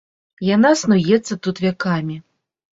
[0.55, 2.21] Яна снуецца тут вякамі.